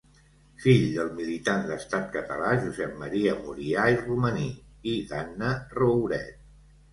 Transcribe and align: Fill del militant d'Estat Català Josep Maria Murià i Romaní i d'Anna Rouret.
Fill 0.61 0.85
del 0.93 1.09
militant 1.17 1.67
d'Estat 1.71 2.07
Català 2.15 2.47
Josep 2.63 2.95
Maria 3.03 3.35
Murià 3.43 3.85
i 3.97 4.01
Romaní 4.01 4.49
i 4.95 4.97
d'Anna 5.13 5.53
Rouret. 5.77 6.35